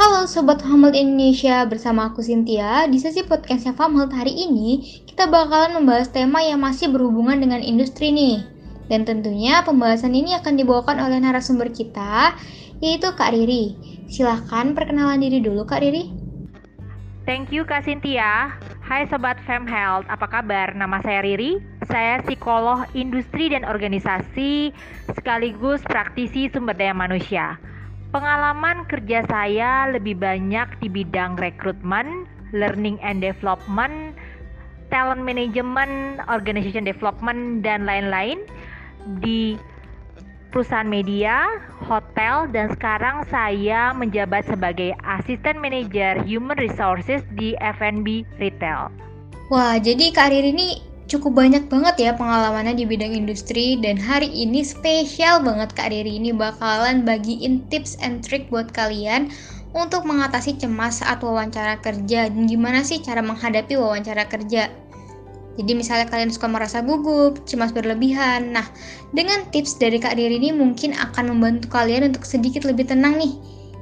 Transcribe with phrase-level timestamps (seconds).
[0.00, 2.88] Halo Sobat Family Indonesia, bersama aku Cynthia.
[2.88, 8.08] Di sesi podcastnya Family hari ini, kita bakalan membahas tema yang masih berhubungan dengan industri
[8.08, 8.40] nih.
[8.88, 12.32] Dan tentunya pembahasan ini akan dibawakan oleh narasumber kita,
[12.80, 13.76] yaitu Kak Riri.
[14.08, 16.08] Silahkan perkenalan diri dulu Kak Riri.
[17.28, 18.56] Thank you Kak Cynthia.
[18.80, 20.72] Hai Sobat Fem Health, apa kabar?
[20.72, 21.60] Nama saya Riri,
[21.92, 24.72] saya psikolog industri dan organisasi
[25.12, 27.60] sekaligus praktisi sumber daya manusia.
[28.10, 34.18] Pengalaman kerja saya lebih banyak di bidang rekrutmen, learning and development,
[34.90, 38.42] talent management, organization development, dan lain-lain
[39.22, 39.54] di
[40.50, 41.46] perusahaan media,
[41.86, 48.90] hotel, dan sekarang saya menjabat sebagai asisten manajer human resources di F&B retail.
[49.54, 54.62] Wah, jadi karir ini cukup banyak banget ya pengalamannya di bidang industri dan hari ini
[54.62, 59.34] spesial banget Kak Riri ini bakalan bagiin tips and trick buat kalian
[59.74, 64.70] untuk mengatasi cemas saat wawancara kerja dan gimana sih cara menghadapi wawancara kerja.
[65.58, 68.54] Jadi misalnya kalian suka merasa gugup, cemas berlebihan.
[68.54, 68.64] Nah,
[69.10, 73.34] dengan tips dari Kak Riri ini mungkin akan membantu kalian untuk sedikit lebih tenang nih.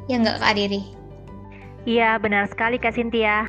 [0.08, 0.80] Ya nggak Kak Riri?
[1.84, 3.44] Iya, benar sekali Kak Cynthia.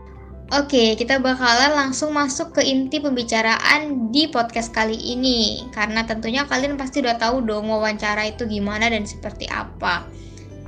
[0.49, 5.69] Oke, kita bakalan langsung masuk ke inti pembicaraan di podcast kali ini.
[5.69, 10.09] Karena tentunya kalian pasti udah tahu dong wawancara itu gimana dan seperti apa.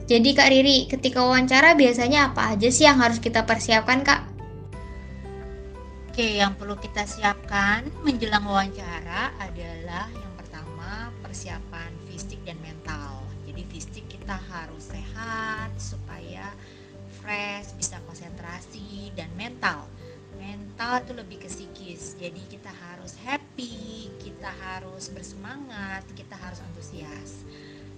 [0.06, 4.22] Jadi Kak Riri, ketika wawancara biasanya apa aja sih yang harus kita persiapkan Kak?
[6.14, 13.26] Oke, yang perlu kita siapkan menjelang wawancara adalah yang pertama persiapan fisik dan mental.
[13.50, 16.54] Jadi fisik kita harus sehat supaya
[17.22, 19.88] fresh, bisa konsentrasi dan mental.
[20.41, 22.17] Mental itu lebih ke psikis.
[22.17, 27.45] Jadi kita harus happy, kita harus bersemangat, kita harus antusias.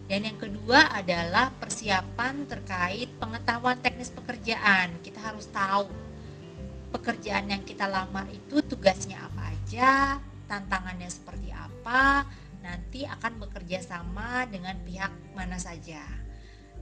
[0.03, 4.91] Dan yang kedua adalah persiapan terkait pengetahuan teknis pekerjaan.
[4.99, 5.87] Kita harus tahu
[6.91, 12.27] pekerjaan yang kita lamar itu tugasnya apa aja, tantangannya seperti apa,
[12.61, 16.03] nanti akan bekerja sama dengan pihak mana saja.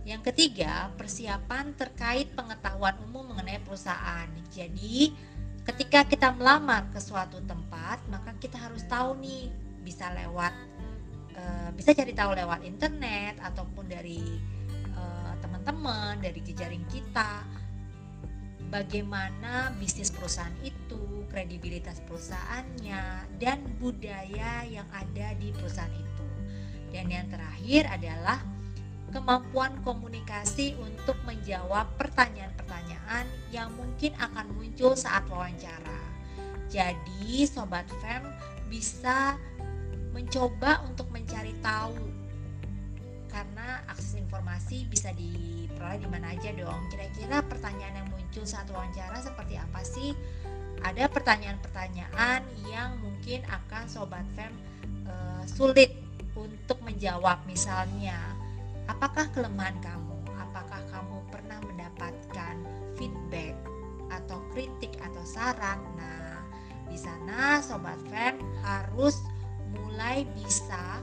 [0.02, 4.26] Yang ketiga, persiapan terkait pengetahuan umum mengenai perusahaan.
[4.50, 5.14] Jadi,
[5.62, 9.54] ketika kita melamar ke suatu tempat, maka kita harus tahu nih
[9.86, 10.54] bisa lewat
[11.38, 11.44] e,
[11.78, 14.42] bisa cari tahu lewat internet ataupun dari
[14.90, 15.04] e,
[15.38, 17.46] teman-teman, dari jejaring kita
[18.72, 26.26] bagaimana bisnis perusahaan itu, kredibilitas perusahaannya, dan budaya yang ada di perusahaan itu.
[26.96, 28.40] Dan yang terakhir adalah
[29.12, 36.02] kemampuan komunikasi untuk menjawab pertanyaan-pertanyaan yang mungkin akan muncul saat wawancara.
[36.72, 38.24] Jadi, sobat fem
[38.72, 39.36] bisa
[40.16, 41.96] mencoba untuk mencari tahu
[43.32, 46.80] karena akses informasi bisa diperoleh di mana aja dong.
[46.92, 50.12] Kira-kira pertanyaan yang muncul saat wawancara seperti apa sih?
[50.84, 54.52] Ada pertanyaan-pertanyaan yang mungkin akan sobat fem
[55.08, 55.96] uh, sulit
[56.36, 58.41] untuk menjawab misalnya
[58.90, 60.18] Apakah kelemahan kamu?
[60.38, 62.56] Apakah kamu pernah mendapatkan
[62.98, 63.56] feedback
[64.10, 65.82] atau kritik atau saran?
[65.98, 66.42] Nah,
[66.90, 69.22] di sana sobat fam harus
[69.72, 71.00] mulai bisa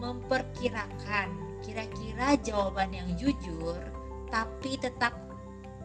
[0.00, 1.28] memperkirakan
[1.60, 3.76] kira-kira jawaban yang jujur
[4.32, 5.12] tapi tetap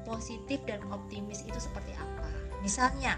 [0.06, 2.30] positif dan optimis itu seperti apa.
[2.62, 3.18] Misalnya,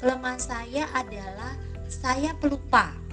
[0.00, 1.52] kelemahan saya adalah
[1.86, 3.03] saya pelupa.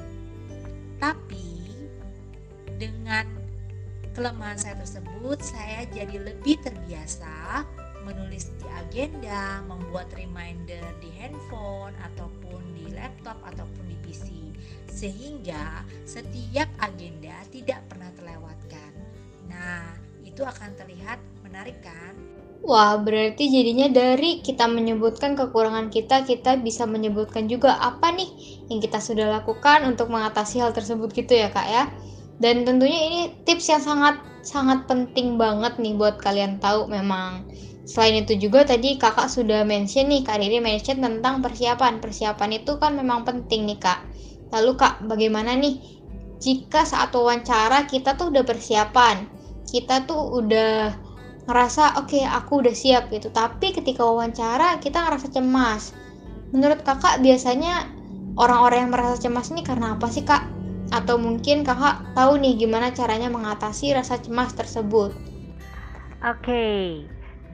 [4.11, 7.63] Kelemahan saya tersebut, saya jadi lebih terbiasa
[8.03, 14.27] menulis di agenda, membuat reminder di handphone ataupun di laptop ataupun di PC
[14.91, 18.91] sehingga setiap agenda tidak pernah terlewatkan.
[19.47, 19.95] Nah,
[20.25, 22.13] itu akan terlihat menarik kan?
[22.61, 28.29] Wah, berarti jadinya dari kita menyebutkan kekurangan kita, kita bisa menyebutkan juga apa nih
[28.69, 31.89] yang kita sudah lakukan untuk mengatasi hal tersebut gitu ya, Kak ya
[32.41, 37.46] dan tentunya ini tips yang sangat sangat penting banget nih buat kalian tahu memang.
[37.85, 42.02] Selain itu juga tadi kakak sudah mention nih kak Riri mention tentang persiapan.
[42.02, 44.02] Persiapan itu kan memang penting nih kak.
[44.49, 45.78] Lalu kak bagaimana nih?
[46.41, 49.29] Jika saat wawancara kita tuh udah persiapan
[49.72, 50.91] kita tuh udah
[51.47, 53.32] ngerasa oke okay, aku udah siap gitu.
[53.32, 55.96] Tapi ketika wawancara kita ngerasa cemas.
[56.52, 57.87] Menurut kakak biasanya
[58.35, 60.50] orang-orang yang merasa cemas ini karena apa sih kak
[60.91, 65.16] atau mungkin kakak tahu nih gimana caranya mengatasi rasa cemas tersebut.
[66.22, 67.08] Oke,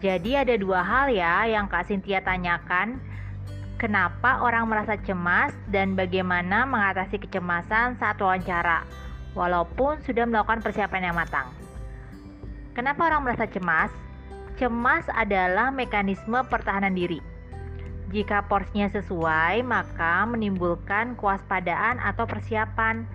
[0.04, 3.00] jadi ada dua hal ya yang Kak Cynthia tanyakan.
[3.78, 8.84] Kenapa orang merasa cemas dan bagaimana mengatasi kecemasan saat wawancara,
[9.38, 11.54] walaupun sudah melakukan persiapan yang matang.
[12.74, 13.94] Kenapa orang merasa cemas?
[14.58, 17.22] cemas adalah mekanisme pertahanan diri.
[18.10, 23.06] Jika porsinya sesuai, maka menimbulkan kewaspadaan atau persiapan.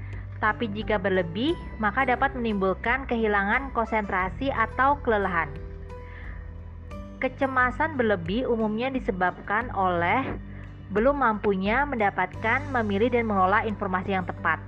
[0.43, 5.47] Tapi jika berlebih, maka dapat menimbulkan kehilangan konsentrasi atau kelelahan.
[7.23, 10.27] Kecemasan berlebih umumnya disebabkan oleh
[10.91, 14.59] belum mampunya mendapatkan, memilih, dan mengelola informasi yang tepat.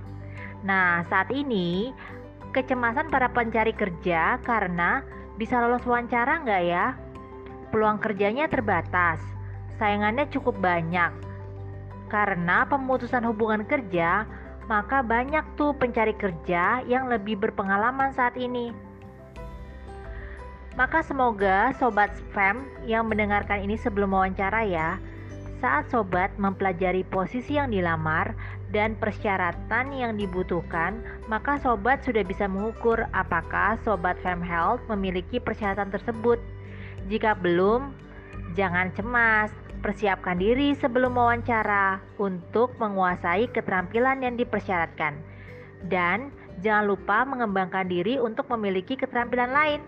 [0.63, 1.91] Nah, saat ini
[2.55, 5.03] kecemasan para pencari kerja karena
[5.35, 6.95] bisa lolos wawancara nggak ya?
[7.75, 9.19] Peluang kerjanya terbatas,
[9.75, 11.11] saingannya cukup banyak.
[12.07, 14.23] Karena pemutusan hubungan kerja,
[14.65, 18.73] maka banyak tuh pencari kerja yang lebih berpengalaman saat ini.
[20.75, 24.99] Maka semoga sobat spam yang mendengarkan ini sebelum wawancara ya,
[25.63, 28.35] saat sobat mempelajari posisi yang dilamar
[28.75, 30.99] dan persyaratan yang dibutuhkan,
[31.31, 36.43] maka sobat sudah bisa mengukur apakah sobat Fem Health memiliki persyaratan tersebut.
[37.07, 37.95] Jika belum,
[38.59, 39.55] jangan cemas,
[39.85, 45.13] persiapkan diri sebelum wawancara untuk menguasai keterampilan yang dipersyaratkan.
[45.85, 46.33] Dan
[46.65, 49.85] jangan lupa mengembangkan diri untuk memiliki keterampilan lain.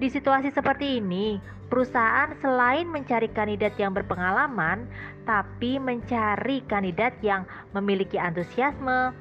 [0.00, 1.36] Di situasi seperti ini,
[1.68, 4.88] perusahaan selain mencari kandidat yang berpengalaman,
[5.28, 7.44] tapi mencari kandidat yang
[7.76, 9.12] memiliki antusiasme,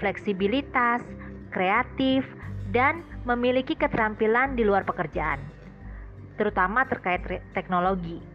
[0.00, 1.04] fleksibilitas,
[1.52, 2.24] kreatif,
[2.72, 5.36] dan memiliki keterampilan di luar pekerjaan,
[6.40, 7.20] terutama terkait
[7.52, 8.31] teknologi.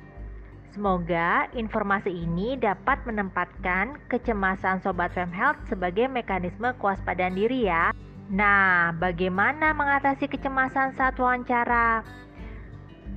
[0.78, 7.90] Semoga informasi ini dapat menempatkan kecemasan Sobat Fem Health sebagai mekanisme kewaspadaan diri ya.
[8.30, 12.06] Nah, bagaimana mengatasi kecemasan saat wawancara?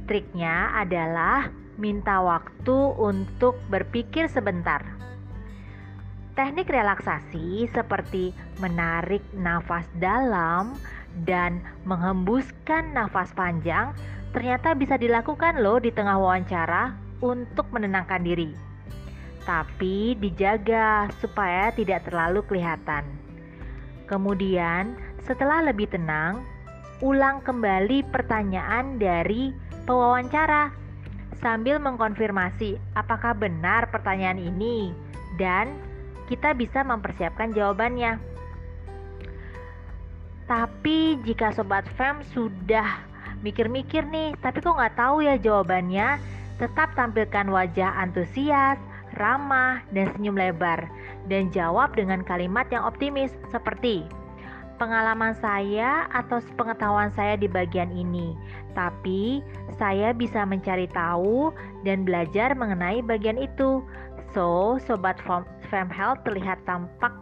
[0.08, 4.80] Triknya adalah minta waktu untuk berpikir sebentar.
[6.40, 10.80] Teknik relaksasi seperti menarik nafas dalam
[11.28, 13.92] dan menghembuskan nafas panjang
[14.32, 18.52] ternyata bisa dilakukan loh di tengah wawancara untuk menenangkan diri.
[19.44, 23.04] Tapi dijaga supaya tidak terlalu kelihatan.
[24.04, 26.44] Kemudian, setelah lebih tenang,
[27.00, 29.54] ulang kembali pertanyaan dari
[29.88, 30.74] pewawancara
[31.40, 34.92] sambil mengkonfirmasi apakah benar pertanyaan ini
[35.40, 35.72] dan
[36.28, 38.20] kita bisa mempersiapkan jawabannya.
[40.46, 43.02] Tapi jika sobat fem sudah
[43.40, 46.20] mikir-mikir nih, tapi kok nggak tahu ya jawabannya,
[46.60, 48.76] tetap tampilkan wajah antusias,
[49.16, 50.86] ramah, dan senyum lebar,
[51.26, 54.04] dan jawab dengan kalimat yang optimis seperti
[54.80, 58.32] pengalaman saya atau pengetahuan saya di bagian ini,
[58.72, 59.44] tapi
[59.76, 61.52] saya bisa mencari tahu
[61.84, 63.84] dan belajar mengenai bagian itu.
[64.32, 65.20] So, sobat
[65.68, 67.12] Fam Health terlihat tampak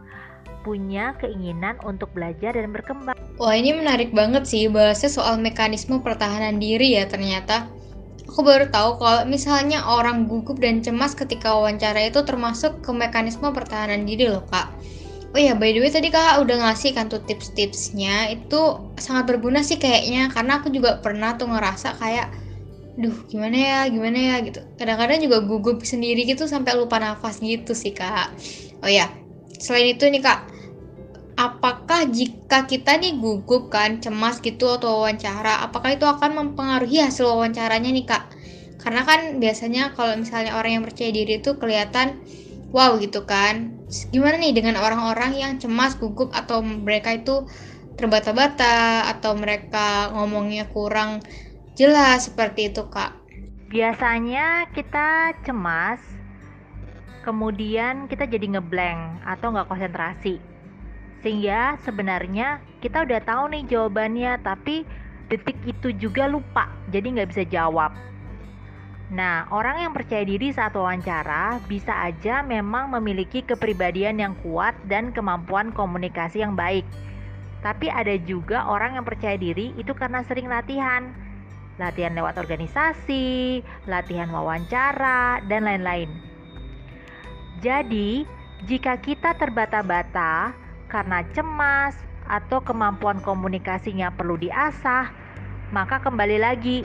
[0.62, 3.16] punya keinginan untuk belajar dan berkembang.
[3.40, 7.77] Wah, ini menarik banget sih bahasnya soal mekanisme pertahanan diri ya ternyata.
[8.28, 13.48] Aku baru tahu kalau misalnya orang gugup dan cemas ketika wawancara itu termasuk ke mekanisme
[13.56, 14.68] pertahanan diri loh kak.
[15.32, 18.28] Oh ya by the way tadi kakak udah ngasih kan tuh tips-tipsnya.
[18.28, 22.28] Itu sangat berguna sih kayaknya karena aku juga pernah tuh ngerasa kayak
[23.00, 24.60] duh gimana ya gimana ya gitu.
[24.76, 28.28] Kadang-kadang juga gugup sendiri gitu sampai lupa nafas gitu sih kak.
[28.84, 29.08] Oh ya
[29.56, 30.57] selain itu nih kak
[31.38, 37.30] apakah jika kita nih gugup kan cemas gitu atau wawancara apakah itu akan mempengaruhi hasil
[37.30, 38.26] wawancaranya nih kak?
[38.82, 42.18] Karena kan biasanya kalau misalnya orang yang percaya diri itu kelihatan
[42.74, 43.78] wow gitu kan.
[44.10, 47.46] Gimana nih dengan orang-orang yang cemas gugup atau mereka itu
[47.94, 51.22] terbata-bata atau mereka ngomongnya kurang
[51.78, 53.14] jelas seperti itu kak?
[53.70, 56.02] Biasanya kita cemas
[57.22, 60.47] kemudian kita jadi ngeblank atau nggak konsentrasi
[61.22, 64.86] sehingga sebenarnya kita udah tahu nih jawabannya tapi
[65.28, 67.92] detik itu juga lupa jadi nggak bisa jawab
[69.08, 75.16] Nah, orang yang percaya diri saat wawancara bisa aja memang memiliki kepribadian yang kuat dan
[75.16, 76.84] kemampuan komunikasi yang baik.
[77.64, 81.08] Tapi ada juga orang yang percaya diri itu karena sering latihan.
[81.80, 86.10] Latihan lewat organisasi, latihan wawancara, dan lain-lain.
[87.64, 88.28] Jadi,
[88.68, 90.52] jika kita terbata-bata,
[90.88, 91.94] karena cemas
[92.28, 95.08] atau kemampuan komunikasinya perlu diasah,
[95.72, 96.84] maka kembali lagi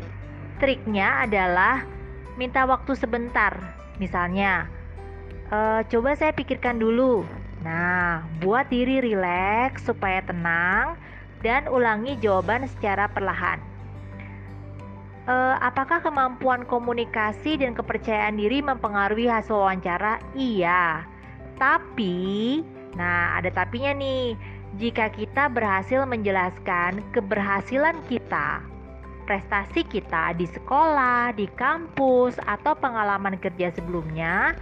[0.60, 1.84] triknya adalah
[2.40, 3.56] minta waktu sebentar.
[4.00, 4.68] Misalnya,
[5.52, 7.24] e, coba saya pikirkan dulu.
[7.64, 11.00] Nah, buat diri rileks supaya tenang
[11.44, 13.60] dan ulangi jawaban secara perlahan.
[15.28, 20.20] E, apakah kemampuan komunikasi dan kepercayaan diri mempengaruhi hasil wawancara?
[20.36, 21.08] Iya,
[21.56, 24.38] tapi Nah, ada tapinya nih.
[24.78, 28.74] Jika kita berhasil menjelaskan keberhasilan kita
[29.24, 34.54] prestasi kita di sekolah, di kampus, atau pengalaman kerja sebelumnya,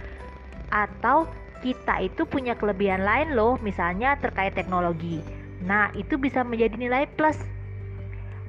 [0.70, 1.26] atau
[1.60, 5.22] kita itu punya kelebihan lain loh, misalnya terkait teknologi.
[5.62, 7.38] Nah, itu bisa menjadi nilai plus.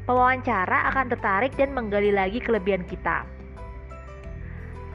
[0.09, 3.25] Pewawancara akan tertarik dan menggali lagi kelebihan kita.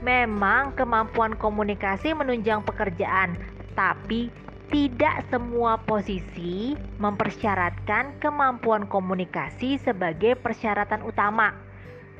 [0.03, 3.35] Memang kemampuan komunikasi menunjang pekerjaan,
[3.75, 4.31] tapi
[4.69, 11.57] tidak semua posisi mempersyaratkan kemampuan komunikasi sebagai persyaratan utama.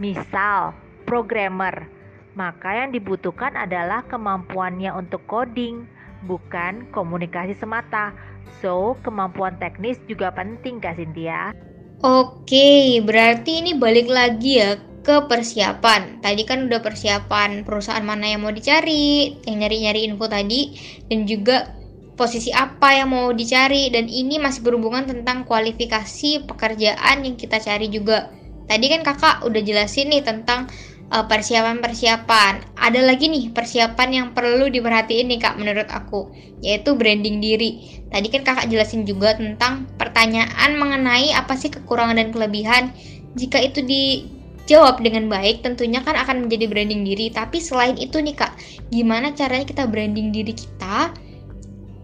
[0.01, 0.73] Misal,
[1.05, 1.89] programmer,
[2.33, 5.85] maka yang dibutuhkan adalah kemampuannya untuk coding,
[6.25, 8.17] bukan komunikasi semata.
[8.65, 11.53] So, kemampuan teknis juga penting, Kak Cynthia.
[12.01, 16.23] Oke, berarti ini balik lagi ya ke persiapan.
[16.23, 20.79] Tadi kan udah persiapan perusahaan mana yang mau dicari, yang nyari-nyari info tadi,
[21.11, 21.78] dan juga
[22.19, 27.87] posisi apa yang mau dicari dan ini masih berhubungan tentang kualifikasi pekerjaan yang kita cari
[27.87, 28.35] juga.
[28.67, 30.67] Tadi kan kakak udah jelasin nih tentang
[31.15, 32.77] uh, persiapan-persiapan.
[32.77, 36.29] Ada lagi nih persiapan yang perlu diperhatiin nih kak menurut aku,
[36.61, 38.03] yaitu branding diri.
[38.13, 42.93] Tadi kan kakak jelasin juga tentang pertanyaan mengenai apa sih kekurangan dan kelebihan.
[43.39, 47.31] Jika itu dijawab dengan baik, tentunya kan akan menjadi branding diri.
[47.33, 48.53] Tapi selain itu nih kak,
[48.93, 51.28] gimana caranya kita branding diri kita?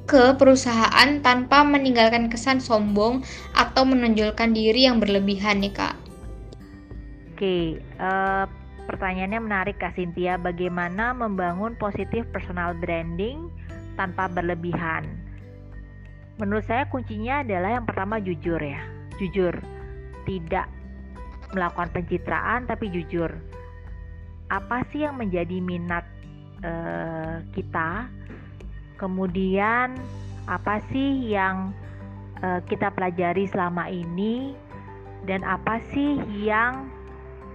[0.04, 3.24] Ke perusahaan tanpa meninggalkan kesan sombong
[3.56, 5.96] atau menonjolkan diri yang berlebihan nih kak.
[7.34, 8.44] Oke, uh,
[8.84, 10.36] pertanyaannya menarik kak Cynthia.
[10.36, 13.48] Bagaimana membangun positif personal branding
[13.96, 15.08] tanpa berlebihan?
[16.36, 18.82] Menurut saya kuncinya adalah yang pertama jujur ya,
[19.16, 19.54] jujur,
[20.28, 20.68] tidak
[21.56, 23.30] melakukan pencitraan tapi jujur.
[24.52, 26.04] Apa sih yang menjadi minat
[26.60, 28.10] uh, kita?
[28.96, 29.98] Kemudian
[30.46, 31.72] apa sih yang
[32.42, 34.54] uh, kita pelajari selama ini?
[35.24, 36.92] Dan apa sih yang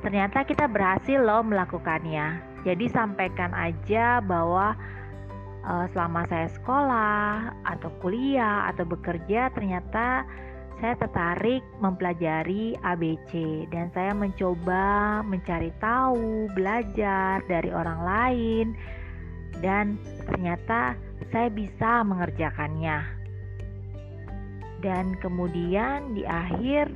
[0.01, 2.41] ternyata kita berhasil loh melakukannya.
[2.65, 4.75] Jadi sampaikan aja bahwa
[5.63, 10.25] uh, selama saya sekolah atau kuliah atau bekerja ternyata
[10.79, 18.67] saya tertarik mempelajari ABC dan saya mencoba mencari tahu, belajar dari orang lain.
[19.59, 20.95] Dan ternyata
[21.27, 23.03] saya bisa mengerjakannya.
[24.79, 26.87] Dan kemudian di akhir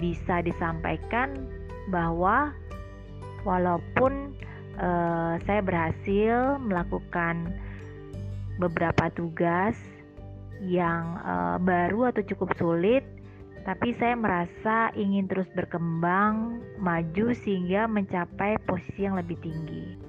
[0.00, 1.44] bisa disampaikan
[1.92, 2.56] bahwa
[3.44, 4.32] walaupun
[4.80, 7.52] uh, saya berhasil melakukan
[8.56, 9.76] beberapa tugas
[10.62, 13.04] yang uh, baru atau cukup sulit,
[13.66, 20.01] tapi saya merasa ingin terus berkembang, maju sehingga mencapai posisi yang lebih tinggi.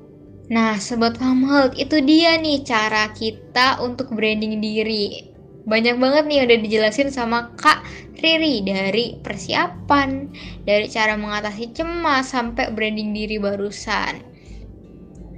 [0.52, 5.32] Nah, Sobat Health, itu dia nih cara kita untuk branding diri.
[5.64, 7.80] Banyak banget nih udah dijelasin sama Kak
[8.20, 10.28] Riri dari persiapan,
[10.68, 14.20] dari cara mengatasi cemas sampai branding diri barusan.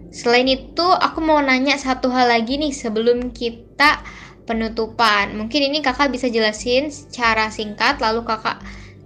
[0.10, 4.02] Selain itu, aku mau nanya satu hal lagi nih sebelum kita
[4.50, 5.38] penutupan.
[5.38, 8.58] Mungkin ini kakak bisa jelasin secara singkat, lalu kakak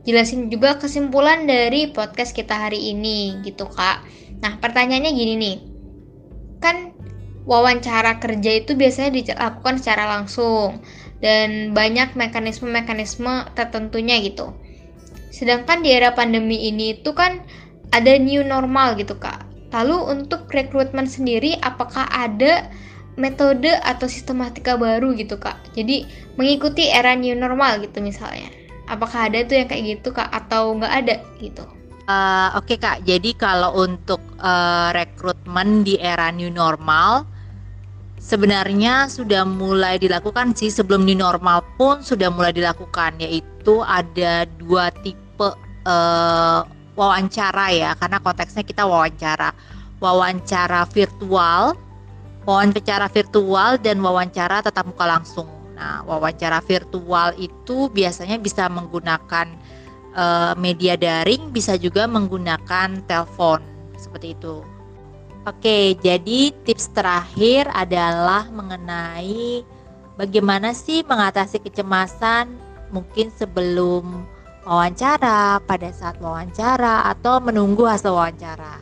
[0.07, 4.03] jelasin juga kesimpulan dari podcast kita hari ini gitu kak.
[4.39, 5.55] Nah pertanyaannya gini nih,
[6.59, 6.93] kan
[7.49, 10.83] wawancara kerja itu biasanya dilakukan secara langsung
[11.19, 14.55] dan banyak mekanisme-mekanisme tertentunya gitu.
[15.33, 17.41] Sedangkan di era pandemi ini itu kan
[17.89, 19.45] ada new normal gitu kak.
[19.69, 22.69] Lalu untuk rekrutmen sendiri apakah ada
[23.19, 25.73] metode atau sistematika baru gitu kak?
[25.73, 26.05] Jadi
[26.39, 28.49] mengikuti era new normal gitu misalnya.
[28.89, 31.78] Apakah ada tuh yang kayak gitu kak atau nggak ada gitu?
[32.09, 37.21] Uh, Oke okay, kak, jadi kalau untuk uh, rekrutmen di era new normal,
[38.17, 40.73] sebenarnya sudah mulai dilakukan sih.
[40.73, 45.53] Sebelum new normal pun sudah mulai dilakukan, yaitu ada dua tipe
[45.85, 46.65] uh,
[46.97, 49.53] wawancara ya, karena konteksnya kita wawancara,
[50.01, 51.77] wawancara virtual,
[52.49, 55.45] wawancara virtual dan wawancara tatap muka langsung.
[55.77, 59.45] Nah, wawancara virtual itu biasanya bisa menggunakan
[60.15, 63.61] uh, media daring bisa juga menggunakan telepon
[63.97, 64.63] seperti itu.
[65.47, 69.63] Oke, jadi tips terakhir adalah mengenai
[70.19, 72.53] bagaimana sih mengatasi kecemasan
[72.91, 74.27] mungkin sebelum
[74.67, 78.77] wawancara, pada saat wawancara atau menunggu hasil wawancara.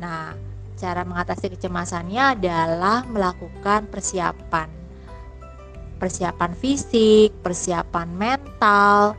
[0.00, 0.32] Nah,
[0.80, 4.70] cara mengatasi kecemasannya adalah melakukan persiapan.
[6.00, 9.12] Persiapan fisik, persiapan mental,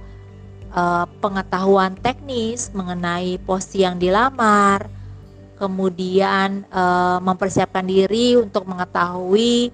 [0.71, 4.87] uh, pengetahuan teknis mengenai posisi yang dilamar,
[5.59, 9.69] kemudian uh, mempersiapkan diri untuk mengetahui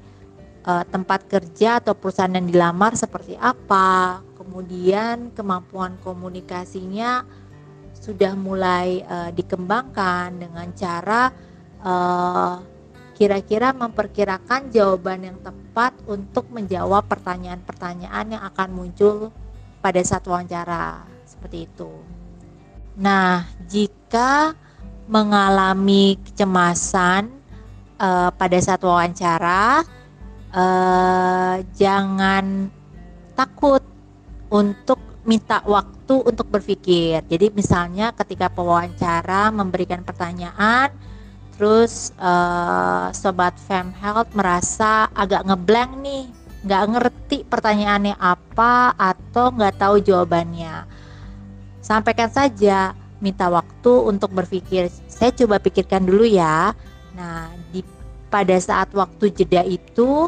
[0.65, 7.23] uh, tempat kerja atau perusahaan yang dilamar seperti apa, kemudian kemampuan komunikasinya
[7.97, 11.23] sudah mulai uh, dikembangkan dengan cara
[13.15, 19.31] kira-kira memperkirakan jawaban yang tepat untuk menjawab pertanyaan-pertanyaan yang akan muncul
[19.81, 21.91] pada saat wawancara seperti itu.
[22.97, 24.57] Nah, jika
[25.07, 27.29] mengalami kecemasan
[28.01, 29.85] uh, pada saat wawancara,
[30.51, 32.73] uh, jangan
[33.37, 33.85] takut
[34.49, 37.19] untuk minta waktu untuk berpikir.
[37.27, 40.89] Jadi misalnya ketika pewawancara memberikan pertanyaan,
[41.59, 46.25] terus uh, sobat Fem Health merasa agak ngeblank nih,
[46.67, 50.83] nggak ngerti pertanyaannya apa atau nggak tahu jawabannya.
[51.79, 52.91] Sampaikan saja,
[53.23, 54.91] minta waktu untuk berpikir.
[55.07, 56.75] Saya coba pikirkan dulu ya.
[57.15, 57.81] Nah, di
[58.27, 60.27] pada saat waktu jeda itu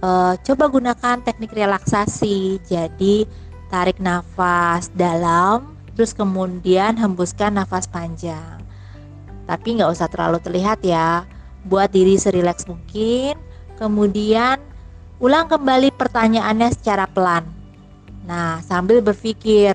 [0.00, 2.62] uh, coba gunakan teknik relaksasi.
[2.62, 3.26] Jadi
[3.68, 8.62] tarik nafas dalam, terus kemudian hembuskan nafas panjang.
[9.44, 11.26] Tapi nggak usah terlalu terlihat ya.
[11.66, 13.36] Buat diri serileks mungkin.
[13.74, 14.62] Kemudian
[15.24, 17.48] ulang kembali pertanyaannya secara pelan.
[18.28, 19.72] Nah, sambil berpikir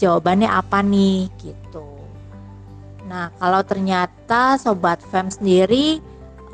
[0.00, 1.84] jawabannya apa nih gitu.
[3.04, 6.00] Nah, kalau ternyata sobat fem sendiri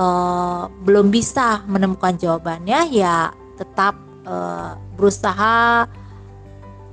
[0.02, 3.94] uh, belum bisa menemukan jawabannya, ya tetap
[4.26, 5.86] uh, berusaha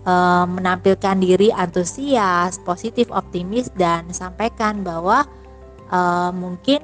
[0.06, 5.26] uh, menampilkan diri antusias, positif, optimis dan sampaikan bahwa
[6.34, 6.82] mungkin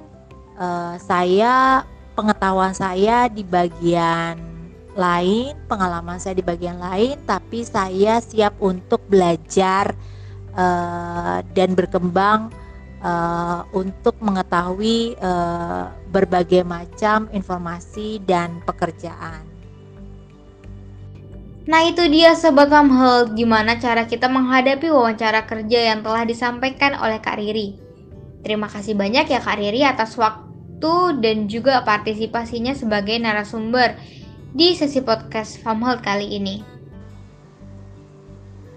[1.01, 4.37] saya pengetahuan saya di bagian
[4.95, 9.95] lain, pengalaman saya di bagian lain, tapi saya siap untuk belajar
[10.55, 12.51] uh, dan berkembang
[12.99, 19.47] uh, untuk mengetahui uh, berbagai macam informasi dan pekerjaan.
[21.61, 27.21] Nah itu dia Sobat Health, gimana cara kita menghadapi wawancara kerja yang telah disampaikan oleh
[27.21, 27.79] Kak Riri.
[28.41, 30.50] Terima kasih banyak ya Kak Riri atas waktu
[31.21, 33.93] dan juga partisipasinya sebagai narasumber
[34.51, 36.55] di sesi podcast Health kali ini.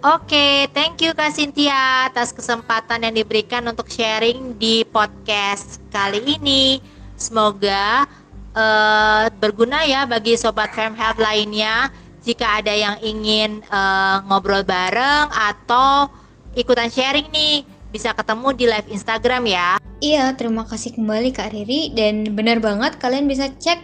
[0.05, 6.77] Oke, thank you Kak Cynthia atas kesempatan yang diberikan untuk sharing di podcast kali ini.
[7.17, 8.05] Semoga
[8.53, 11.89] uh, berguna ya bagi sobat Fem Health lainnya
[12.21, 16.13] jika ada yang ingin uh, ngobrol bareng atau
[16.53, 17.65] ikutan sharing nih
[17.95, 19.79] bisa ketemu di live Instagram ya.
[20.03, 21.95] Iya, terima kasih kembali Kak Riri.
[21.95, 23.79] Dan benar banget kalian bisa cek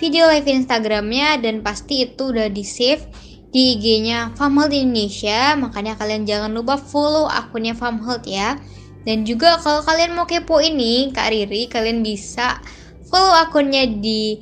[0.00, 3.04] video live Instagramnya dan pasti itu udah di save
[3.52, 5.60] di IG-nya Farmhealth Indonesia.
[5.60, 8.56] Makanya kalian jangan lupa follow akunnya Farmhealth ya.
[9.04, 12.64] Dan juga kalau kalian mau kepo ini Kak Riri kalian bisa
[13.12, 14.40] follow akunnya di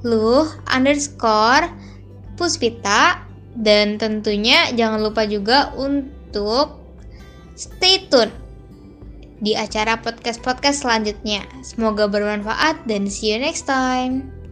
[0.00, 1.68] luh underscore
[2.40, 3.28] Puspita.
[3.52, 6.80] Dan tentunya jangan lupa juga untuk
[7.54, 8.43] stay tune
[9.40, 11.42] di acara podcast-podcast selanjutnya.
[11.64, 14.43] Semoga bermanfaat dan see you next time.